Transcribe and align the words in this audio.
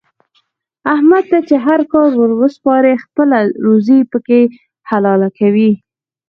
احمد 0.93 1.23
ته 1.31 1.39
چې 1.47 1.55
هر 1.65 1.79
کار 1.93 2.09
ور 2.19 2.31
وسپارې 2.41 2.93
خپله 3.03 3.39
روزي 3.65 3.99
پکې 4.11 4.41
حلاله 4.89 5.29
کوي. 5.39 5.71